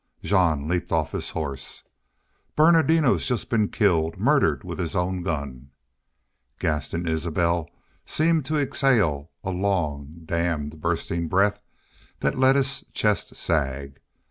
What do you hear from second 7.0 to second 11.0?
Isbel seemed to exhale a long dammed,